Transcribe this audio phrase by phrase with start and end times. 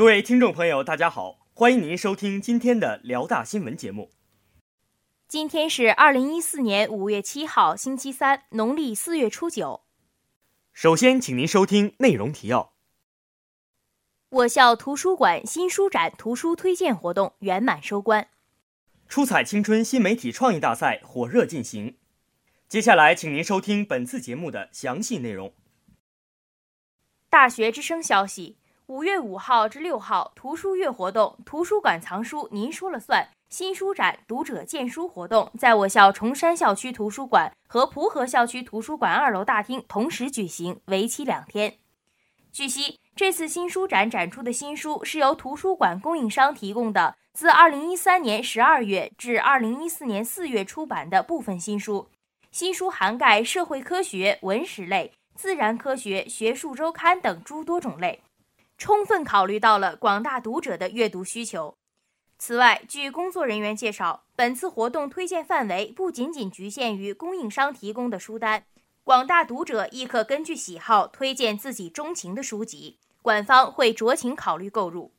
[0.00, 4.10] 各位听众朋友，大家好，欢迎您收听今天的辽大新闻节目。
[5.28, 9.82] 今天是二零一四年五月七号，星期三，农历四月初九。
[10.72, 12.72] 首先，请您收听内容提要。
[14.30, 18.28] 我校图书馆新书展图书推荐活动圆满收官。
[19.06, 21.98] 出彩青春新媒体创意大赛火热进行。
[22.70, 25.52] 接下来，请您收听本次节目的详细内容。
[27.28, 28.56] 大学之声消息：
[28.90, 33.28] 五月五号至六号，图书月活动，图书馆藏书您说了算。
[33.48, 41.74] 新书展、读者荐书活动在我校崇山校区图书馆和蒲河校区图书馆二楼大厅同时举行，为期两天。
[42.50, 52.08] 据悉，这次新书展展出的新书是由图书馆供应商提供的，自二零一三年十二月至二零一四年四月出版的部分新书。
[52.50, 58.20] 新书涵盖社会科学、文史类、自然科学、学术周刊等诸多种类，
[58.80, 61.76] 充分考虑到了广大读者的阅读需求。
[62.38, 68.64] 此外，据工作人员介绍，本次活动推荐范围不仅仅局限于供应商提供的书单，
[69.04, 75.12] 广大读者亦可根据喜好推荐自己钟情的书籍，馆方会酌情考虑购入。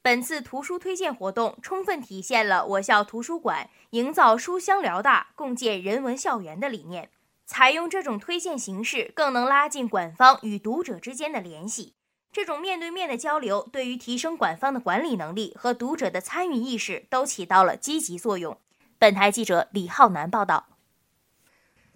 [0.00, 7.10] 本次图书推荐活动充分体现了我校图书馆营造书香辽大、共建人文校园的理念。
[7.44, 11.92] 采用这种推荐形式，更能拉近馆方与读者之间的联系。
[12.36, 18.60] 这种面对面的交流，对于提升馆方的管理能力和读者的参与意识，都起到了积极作用。
[18.98, 20.68] 本台记者李浩南报道。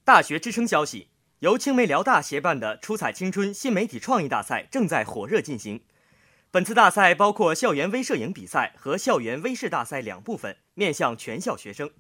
[0.03, 5.85] 大学之声消息：由青梅辽大协办的“出彩青春新媒体创意大赛”正在火热进行。
[6.51, 11.91] 本次大赛包括校园微摄影比赛和校园微视大赛两部分，面向全校学生。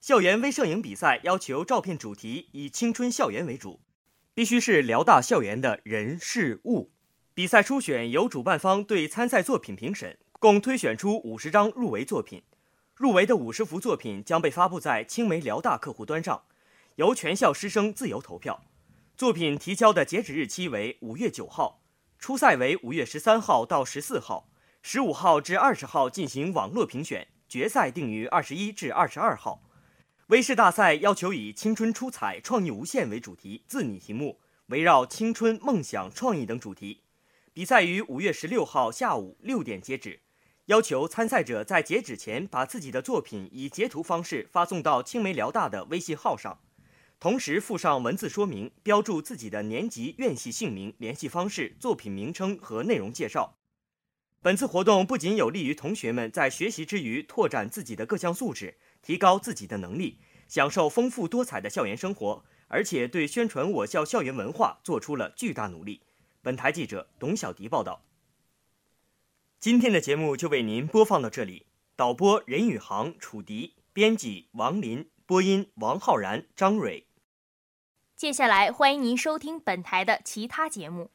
[0.00, 3.82] 校园微摄影比赛要求照片主题以青春校园为主，
[4.32, 6.92] 必须是辽大校园的人事物。
[7.38, 12.42] 比赛初选由主办方对参赛作品评审，共推选出五十张入围作品。
[12.96, 16.42] 入围的五十幅作品将被发布在青梅辽大客户端上，
[16.96, 18.64] 由全校师生自由投票。
[19.16, 21.80] 作品提交的截止日期为五月九号，
[22.18, 24.48] 初赛为五月十三号到十四号，
[24.82, 29.62] 十五号至二十号进行网络评选，决赛定于二十一至二十二号。
[30.26, 37.02] 微视大赛要求以“青春出彩，创意无限”为主题，自拟题目，围绕青春、梦想、创意等主题。
[37.58, 40.20] 比赛于五月十六号下午六点截止，
[40.66, 46.60] 要求参赛者在截止前把自己的作品以截图方式发送到青梅辽大的微信号上，
[47.18, 53.58] 同时附上文字说明，标注自己的年级、院系姓名、联系方式、作品名称和内容介绍。
[54.40, 66.02] 本次活动不仅有利于同学们在学习之余拓展自己的各项素质，提高自己的能力，享受丰富多彩的校园生活，而且对宣传我校校园文化做出了巨大努力。
[66.48, 68.00] 本台记者董小迪报道。
[69.60, 71.66] 今天的节目就为您播放到这里。
[71.94, 77.06] 导播任宇航、楚迪，编辑王林，播音王浩然、张蕊。
[78.16, 81.10] 接下来欢迎您收听本台的其他节目。